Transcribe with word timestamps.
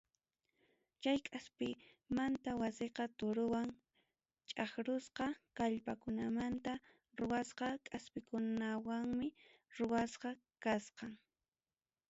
Chay 1.01 1.19
kaspimanta 1.27 2.51
wasiqa 2.61 3.03
torowan 3.19 3.69
chaqrusqa 4.49 5.25
kallmakunamanta 5.57 6.71
ruwasqa 7.19 7.67
kaspikunawanmi 7.89 9.27
ruwasqa 9.77 10.29
kachkan. 10.63 11.11